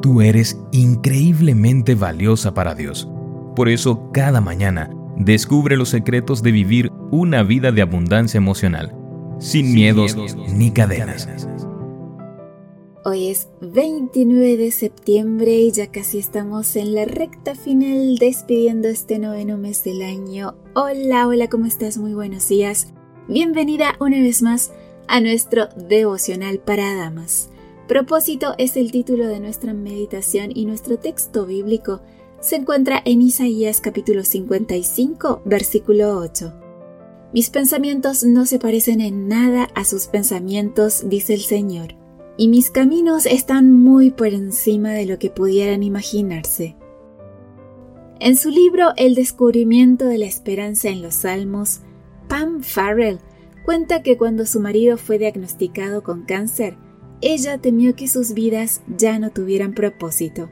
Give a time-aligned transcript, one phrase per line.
[0.00, 3.08] Tú eres increíblemente valiosa para Dios.
[3.56, 8.94] Por eso, cada mañana, descubre los secretos de vivir una vida de abundancia emocional,
[9.40, 10.16] sin, miedos,
[10.54, 11.28] ni cadenas.
[13.04, 19.18] Hoy es 29 de septiembre y ya casi estamos en la recta final despidiendo este
[19.18, 20.54] noveno mes del año.
[20.74, 21.98] Hola, hola, ¿cómo estás?
[21.98, 22.92] Muy buenos días.
[23.26, 24.72] Bienvenida una vez más
[25.08, 27.50] a nuestro devocional para damas.
[27.88, 32.02] Propósito es el título de nuestra meditación y nuestro texto bíblico
[32.38, 36.52] se encuentra en Isaías capítulo 55, versículo 8.
[37.32, 41.94] Mis pensamientos no se parecen en nada a sus pensamientos, dice el Señor,
[42.36, 46.76] y mis caminos están muy por encima de lo que pudieran imaginarse.
[48.20, 51.80] En su libro El descubrimiento de la esperanza en los Salmos,
[52.28, 53.18] Pam Farrell
[53.64, 56.76] cuenta que cuando su marido fue diagnosticado con cáncer,
[57.20, 60.50] ella temió que sus vidas ya no tuvieran propósito.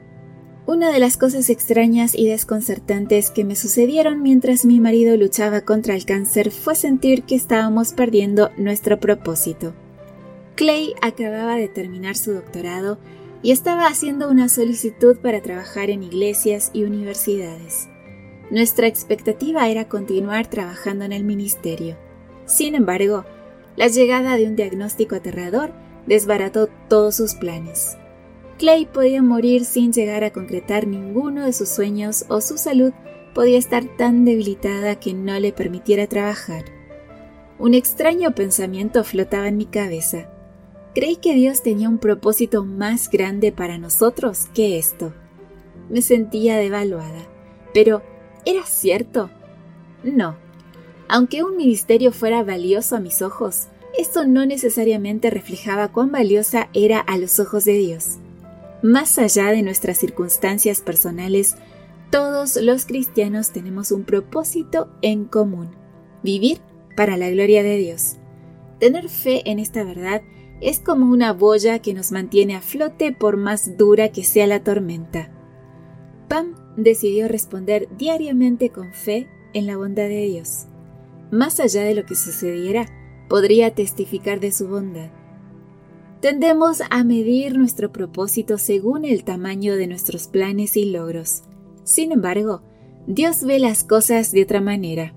[0.65, 5.95] Una de las cosas extrañas y desconcertantes que me sucedieron mientras mi marido luchaba contra
[5.95, 9.73] el cáncer fue sentir que estábamos perdiendo nuestro propósito.
[10.55, 12.97] Clay acababa de terminar su doctorado
[13.41, 17.87] y estaba haciendo una solicitud para trabajar en iglesias y universidades.
[18.51, 21.95] Nuestra expectativa era continuar trabajando en el ministerio.
[22.45, 23.23] Sin embargo,
[23.77, 25.71] la llegada de un diagnóstico aterrador
[26.07, 27.97] desbarató todos sus planes.
[28.57, 32.91] Clay podía morir sin llegar a concretar ninguno de sus sueños o su salud
[33.35, 36.65] podía estar tan debilitada que no le permitiera trabajar.
[37.59, 40.29] Un extraño pensamiento flotaba en mi cabeza.
[40.95, 45.13] Creí que Dios tenía un propósito más grande para nosotros que esto.
[45.89, 47.27] Me sentía devaluada.
[47.73, 48.01] Pero,
[48.45, 49.29] ¿era cierto?
[50.03, 50.35] No.
[51.07, 53.67] Aunque un ministerio fuera valioso a mis ojos,
[53.97, 58.17] esto no necesariamente reflejaba cuán valiosa era a los ojos de Dios.
[58.81, 61.55] Más allá de nuestras circunstancias personales,
[62.11, 65.71] todos los cristianos tenemos un propósito en común,
[66.23, 66.59] vivir
[66.95, 68.17] para la gloria de Dios.
[68.79, 70.21] Tener fe en esta verdad
[70.61, 74.63] es como una boya que nos mantiene a flote por más dura que sea la
[74.63, 75.31] tormenta.
[76.27, 80.65] Pam decidió responder diariamente con fe en la bondad de Dios.
[81.31, 82.85] Más allá de lo que sucediera,
[83.27, 85.09] podría testificar de su bondad.
[86.21, 91.43] Tendemos a medir nuestro propósito según el tamaño de nuestros planes y logros.
[91.83, 92.63] Sin embargo,
[93.05, 95.13] Dios ve las cosas de otra manera.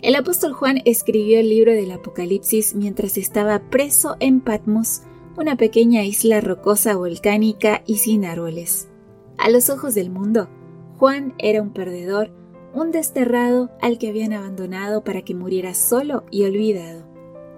[0.00, 5.02] El apóstol Juan escribió el libro del Apocalipsis mientras estaba preso en Patmos,
[5.36, 8.88] una pequeña isla rocosa volcánica y sin árboles.
[9.38, 10.48] A los ojos del mundo,
[10.98, 12.32] Juan era un perdedor,
[12.74, 17.11] un desterrado al que habían abandonado para que muriera solo y olvidado.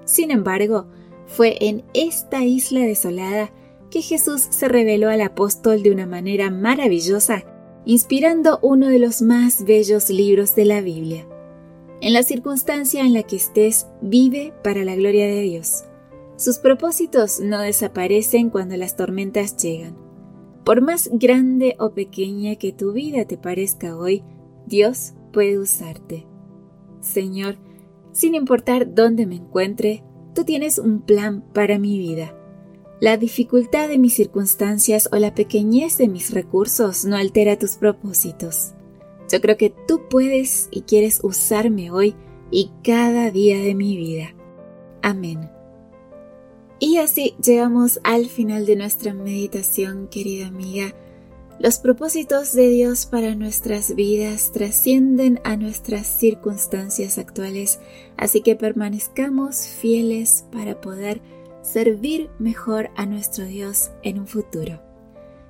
[0.04, 0.87] Sin embargo,
[1.26, 3.50] fue en esta isla desolada
[3.91, 7.44] que Jesús se reveló al apóstol de una manera maravillosa,
[7.84, 11.26] inspirando uno de los más bellos libros de la Biblia.
[12.00, 15.84] En la circunstancia en la que estés, vive para la gloria de Dios.
[16.36, 19.97] Sus propósitos no desaparecen cuando las tormentas llegan.
[20.65, 24.25] Por más grande o pequeña que tu vida te parezca hoy,
[24.66, 26.26] Dios puede usarte.
[27.00, 27.59] Señor,
[28.14, 30.02] sin importar dónde me encuentre,
[30.34, 32.34] tú tienes un plan para mi vida.
[33.00, 38.72] La dificultad de mis circunstancias o la pequeñez de mis recursos no altera tus propósitos.
[39.30, 42.14] Yo creo que tú puedes y quieres usarme hoy
[42.50, 44.34] y cada día de mi vida.
[45.03, 45.50] Amén.
[46.78, 50.94] Y así llegamos al final de nuestra meditación, querida amiga.
[51.60, 57.78] Los propósitos de Dios para nuestras vidas trascienden a nuestras circunstancias actuales,
[58.16, 61.20] así que permanezcamos fieles para poder
[61.62, 64.82] servir mejor a nuestro Dios en un futuro.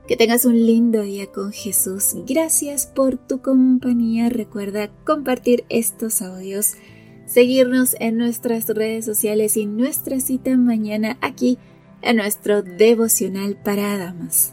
[0.06, 2.14] Que tengas un lindo día con Jesús.
[2.26, 4.28] Gracias por tu compañía.
[4.28, 6.74] Recuerda compartir estos audios,
[7.24, 11.56] seguirnos en nuestras redes sociales y nuestra cita mañana aquí
[12.02, 14.52] en nuestro devocional para damas.